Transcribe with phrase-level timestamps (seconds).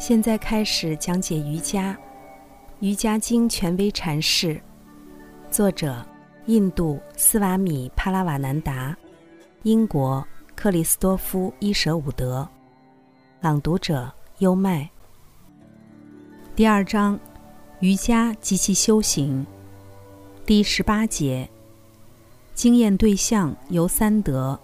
[0.00, 1.92] 现在开始讲解瑜伽，
[2.78, 4.58] 《瑜伽经》权威阐释，
[5.50, 5.94] 作者：
[6.46, 8.96] 印度斯瓦米·帕拉瓦南达，
[9.62, 10.26] 英国
[10.56, 12.48] 克里斯多夫·伊舍伍德，
[13.42, 14.88] 朗读者：优麦。
[16.56, 17.20] 第二章：
[17.80, 19.46] 瑜伽及其修行。
[20.46, 21.46] 第十八节：
[22.54, 24.58] 经验对象由三德：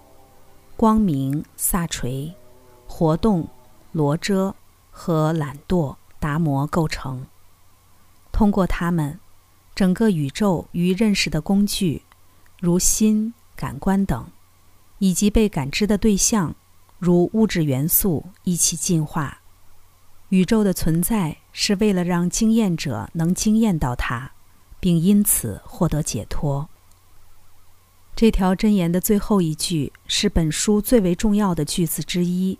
[0.79, 2.35] 光明萨垂、
[2.89, 3.47] 活动
[3.93, 4.53] 罗遮。
[4.99, 7.27] 和懒惰达摩构成。
[8.33, 9.21] 通过它们，
[9.75, 12.03] 整个宇宙与认识的工具，
[12.59, 14.27] 如心、感官等，
[14.99, 16.55] 以及被感知的对象，
[16.99, 19.43] 如物质元素，一起进化。
[20.31, 24.33] 宇宙的存在是为了让经验者能经验到它，
[24.81, 26.71] 并因此获得解脱。
[28.17, 32.59] 这条箴言的最后一句是本书最为重要的句子之一，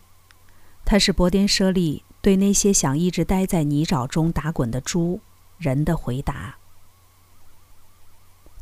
[0.85, 2.03] 它是伯颠舍利。
[2.27, 5.21] 对那些想一直待在泥沼中打滚的猪
[5.59, 6.57] 人的回答。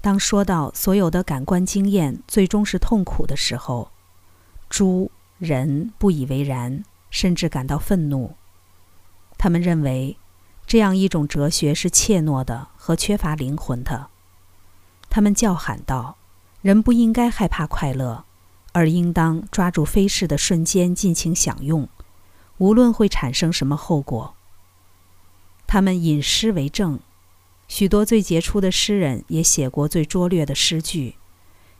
[0.03, 3.91] 当说到所有的感官经验最终是痛苦的时候，
[4.69, 8.37] 猪人不以为然，甚至感到愤怒。
[9.39, 10.19] 他们认为
[10.67, 14.09] 这样一种哲学是怯懦的和缺乏灵魂的。
[15.09, 16.19] 他们叫喊道
[16.61, 18.27] ：“人不应该害怕快乐，
[18.73, 21.89] 而应当抓住飞逝的瞬间尽情享用。”
[22.58, 24.34] 无论会产生什么后果，
[25.66, 27.00] 他们引诗为证。
[27.66, 31.16] 许多最杰出的诗人也写过最拙劣的诗句：“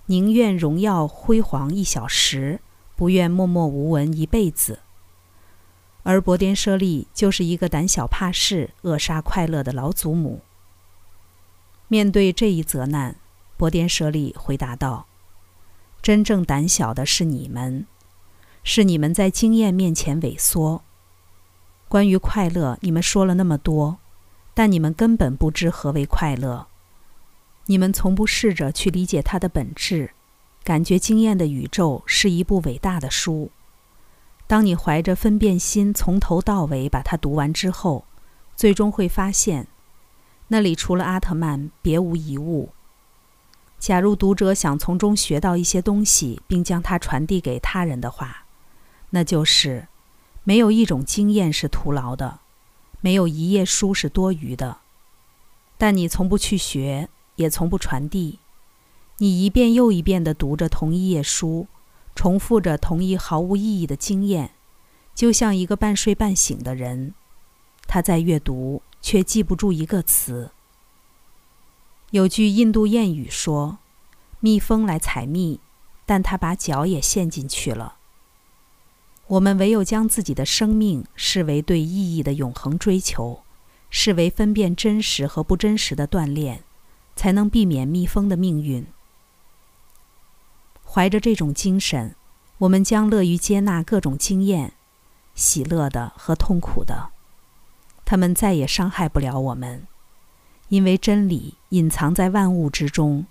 [0.07, 2.61] 宁愿荣耀辉煌一小时，
[2.97, 4.81] 不愿默默无闻一辈子。”
[6.03, 10.41] 而伯颠舍利就是一个胆小怕事、扼杀快乐的老祖母。
[11.89, 13.17] 面对这一责难，
[13.57, 15.07] 伯颠舍利回答道
[16.03, 17.87] ：“真正胆小的是你们。”
[18.65, 20.83] 是你们在经验面前萎缩。
[21.89, 23.99] 关于快乐，你们说了那么多，
[24.53, 26.67] 但你们根本不知何为快乐。
[27.67, 30.11] 你们从不试着去理解它的本质。
[30.65, 33.51] 感觉经验的宇宙是一部伟大的书。
[34.47, 38.07] 当你怀着分辨心从头到尾把它读完之后，
[38.57, 39.67] 最终会发现，
[40.49, 42.71] 那里除了阿特曼别无一物。
[43.79, 48.44] 假如读者想从中学到一些东西，并将它传递给他人的话，
[49.15, 49.87] 那就是，
[50.43, 52.41] 没有一种经验是徒劳的，
[53.01, 54.79] 没有一页书是多余的。
[55.79, 58.41] 但你从不去学，也从不传递。
[59.19, 61.69] 你一遍又一遍地读着同一页书，
[62.17, 64.51] 重复着同一毫无意义的经验，
[65.15, 67.15] 就像一个半睡半醒的人，
[67.87, 70.51] 他在阅读却记不住一个词。
[72.11, 73.79] 有句印度谚语说
[74.41, 75.61] ：“蜜蜂来采蜜，
[76.05, 77.99] 但它把脚也陷进去了。”
[79.27, 83.43] 我们唯有将自己的生命视为对意义的永恒追求，
[83.89, 86.63] 视为分辨真实和不真实的锻炼，
[87.17, 88.87] 才能避免蜜蜂的命运。
[90.85, 92.15] 怀着这种精神，
[92.59, 94.75] 我们将乐于接纳各种经验，
[95.35, 97.11] 喜乐的和痛苦的，
[98.05, 99.87] 他们再也伤害不了我们，
[100.69, 103.27] 因为真理隐藏在万物之中，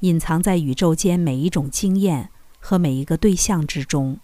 [0.00, 4.18] 隐藏在宇宙间每一种经验和每一个对象之中。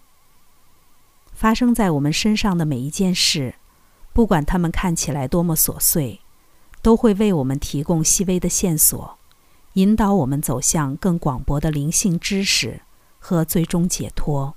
[1.33, 3.55] 发生在我们身上的每一件事，
[4.13, 6.21] 不管它们看起来多么琐碎，
[6.81, 9.17] 都会为我们提供细微的线索，
[9.73, 12.81] 引导我们走向更广博的灵性知识
[13.19, 14.55] 和最终解脱。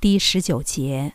[0.00, 1.14] 第十九节，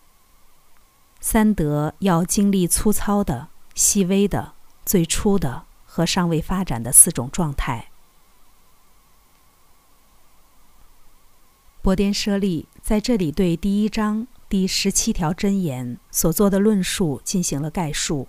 [1.20, 4.54] 三德要经历粗糙的、细微的、
[4.86, 7.90] 最初的和尚未发展的四种状态。
[11.86, 18.28] 波颠舍利在这里对第一章第十七条真言所做的论述进行了概述。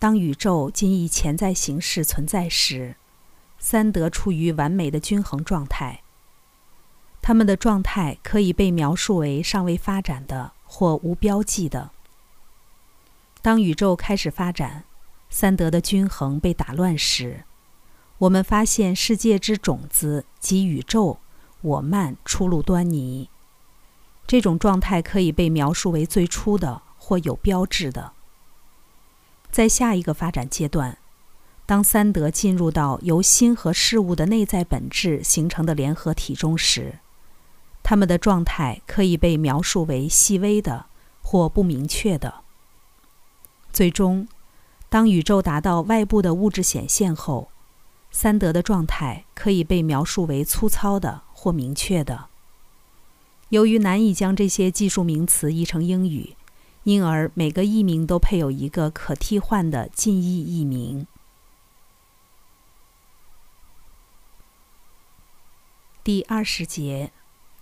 [0.00, 2.96] 当宇宙仅以潜在形式存在时，
[3.60, 6.02] 三德处于完美的均衡状态。
[7.22, 11.92] 他们的状态可以被描述为尚未发展的或无标记的。
[13.42, 14.82] 当宇宙开始发展，
[15.30, 17.44] 三德的均衡被打乱时，
[18.18, 21.20] 我们发现世界之种子及宇宙。
[21.64, 23.30] 我慢出露端倪，
[24.26, 28.12] 这种状态可以被描述为最初的或有标志的。
[29.50, 30.98] 在下一个发展阶段，
[31.64, 36.98] 当三德进入到由心和事物的内在本质形成的联合体中时，
[37.82, 40.84] 它们的状态可以被描述为细微的
[41.22, 42.42] 或不明确的。
[43.72, 44.28] 最终，
[44.90, 47.48] 当宇宙达到外部的物质显现后，
[48.10, 51.22] 三德的状态可以被描述为粗糙的。
[51.44, 52.30] 或明确的，
[53.50, 56.34] 由于难以将这些技术名词译成英语，
[56.84, 61.06] 因而每个译名都配有一个可替换的近义译名。
[66.02, 67.12] 第二十节，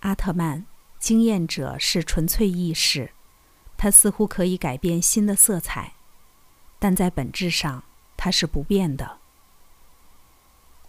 [0.02, 0.64] 阿特曼
[1.00, 3.11] 经验者是纯粹意识，
[3.76, 5.94] 它似乎可以改变新的色彩，
[6.79, 7.82] 但在本质上
[8.17, 9.19] 它是不变的。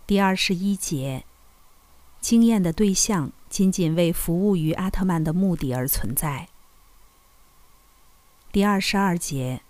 [0.06, 1.25] 第二十一节，
[2.23, 6.47] 经验的对象仅仅为服务于阿特曼的目的而存在。
[8.49, 9.61] 第二十二节，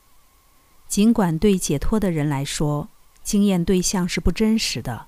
[0.88, 2.89] 尽管对解脱的人来说，
[3.23, 5.07] 经验对象是不真实的，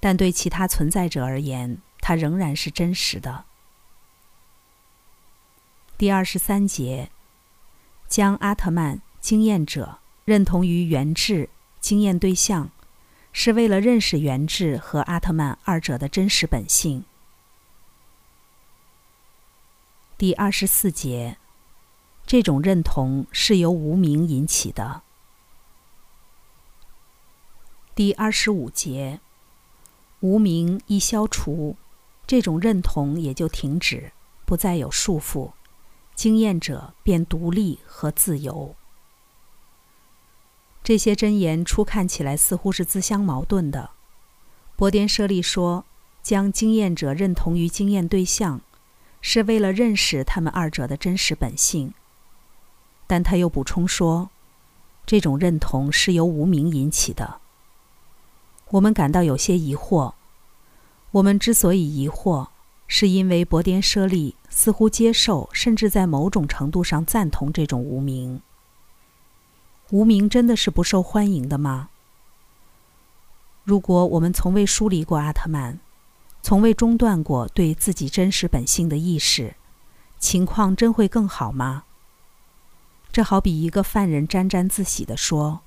[0.00, 1.82] 但对其他存在者而言。
[2.00, 3.44] 它仍然是真实的。
[5.98, 7.10] 第二十三节，
[8.08, 12.70] 将阿特曼经验者认同于原质经验对象，
[13.32, 17.04] 是为了认识原质和阿特曼二者的真实本性。
[20.18, 21.38] 第二十四节，
[22.26, 25.02] 这种认同是由无名引起的。
[27.94, 29.20] 第二十五节，
[30.20, 31.76] 无名一消除。
[32.26, 34.12] 这种认同也就停止，
[34.44, 35.52] 不再有束缚，
[36.14, 38.76] 经验者便独立和自由。
[40.90, 43.90] 这些箴言初看起来似乎是自相矛盾的。
[44.74, 45.84] 博颠舍利说，
[46.20, 48.60] 将经验者认同于经验对象，
[49.20, 51.94] 是为了认识他们二者的真实本性。
[53.06, 54.30] 但他又补充说，
[55.06, 57.36] 这种认同是由无名引起的。
[58.70, 60.14] 我们感到有些疑惑。
[61.12, 62.48] 我们之所以疑惑，
[62.88, 68.42] 是因为博颠舍利似乎接受，甚至在某种程度上赞同这种无名。
[69.90, 71.90] 无名真的是不受欢迎的吗？
[73.64, 75.80] 如果我们从未疏离过阿特曼，
[76.42, 79.56] 从未中断过对自己真实本性的意识，
[80.18, 81.84] 情况真会更好吗？
[83.12, 85.62] 这好比一个犯人沾沾自喜地说：“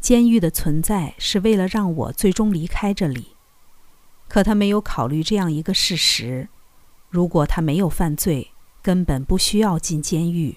[0.00, 3.36] 监狱的存在是为了让我最终离开这里。”
[4.26, 6.48] 可他没有考虑这样一个事实：
[7.10, 10.56] 如果他没有犯罪，根本不需要进监狱。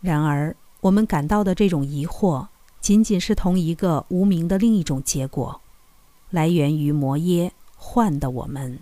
[0.00, 2.46] 然而，我们感到的这种疑惑，
[2.80, 5.60] 仅仅是同一个无名的另一种结果，
[6.30, 8.80] 来源于摩耶幻的我们，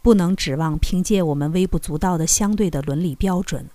[0.00, 3.68] 不能指望凭借我们微不足道的相对的伦理标准，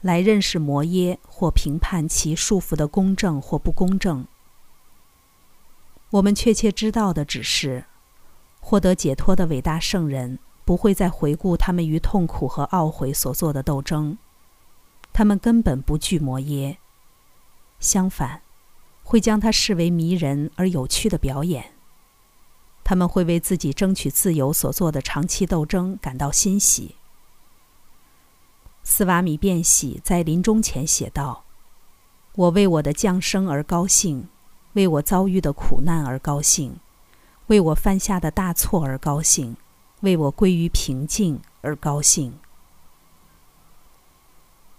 [0.00, 4.24] 来认识摩耶或评判其束缚的公正或不公正。
[6.10, 7.84] 我们确切知道的只是，
[8.60, 14.16] 获得解脱的伟大圣人不会再回顾他们与痛苦和懊悔所做的斗争，
[15.16, 16.76] 他们根本不惧摩耶，
[17.80, 18.42] 相反，
[19.02, 21.72] 会将它视为迷人而有趣的表演。
[22.84, 26.96] 他们会为自己争取自由所做的长期斗争感到欣喜。
[28.82, 31.44] 斯瓦米变喜在临终前写道
[32.36, 34.28] ：“我为我的降生而高兴。”
[34.74, 36.78] 为我遭遇的苦难而高兴，
[37.46, 39.56] 为我犯下的大错而高兴，
[40.00, 42.38] 为我归于平静而高兴。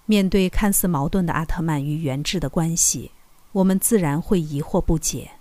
[0.07, 3.12] 面对看似矛盾的阿特曼与原质的关系，
[3.51, 5.33] 我们自然会疑惑不解。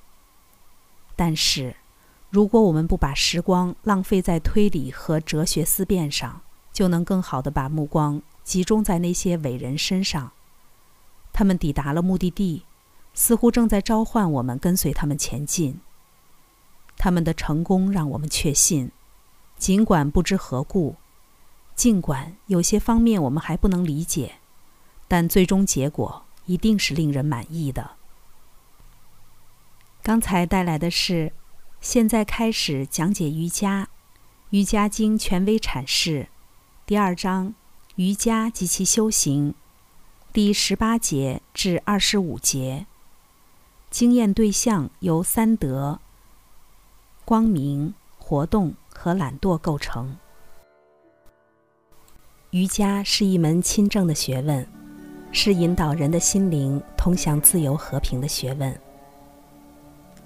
[1.17, 1.75] 但是，
[2.29, 10.33] 如果我们不把时光浪费在推理和哲学思辨上，就能更好地把目光集中在那些伟人身上。
[11.33, 12.65] 他们抵达了目的地。
[13.19, 15.81] 似乎正在召唤我们跟随他们前进。
[16.99, 18.91] 他们的成功让我们确信，
[19.57, 20.97] 尽管不知何故，
[21.75, 24.35] 尽管有些方面我们还不能理解，
[25.09, 27.93] 但最终结果一定是令人满意的。
[30.03, 31.33] 刚才带来的是，
[31.81, 33.85] 现在开始讲解瑜伽，
[34.51, 36.29] 《瑜伽经》权威阐释，
[36.85, 37.55] 第二章
[37.97, 39.55] 瑜伽及其修行，
[40.33, 42.87] 第十八节至二十五节。
[43.91, 46.01] 经验对象由三德：
[47.25, 50.17] 光明、活动和懒惰构成。
[52.51, 54.69] 瑜伽是一门亲政的学问，
[55.39, 58.73] 是引导人的心灵通向自由和平的学问。《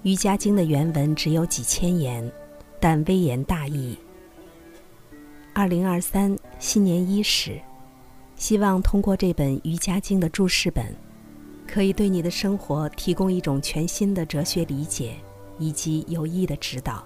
[0.03, 2.31] 瑜伽经》的原文只有几千言，
[2.79, 3.97] 但微言大义。
[5.53, 7.59] 二零二三新年伊始，
[8.37, 10.85] 希望通过这本《瑜伽经》的注释本。
[11.67, 15.15] 可以对你的生活提供一种全新的哲学理解，
[15.59, 17.03] 以及有益的指导。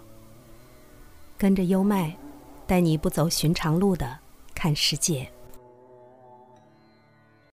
[1.40, 2.16] 跟着优麦，
[2.68, 4.20] 带你不走寻常路的
[4.54, 5.28] 看世界。